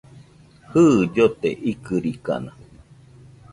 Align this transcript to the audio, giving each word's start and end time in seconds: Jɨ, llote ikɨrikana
Jɨ, 0.71 0.83
llote 1.13 1.49
ikɨrikana 1.71 2.51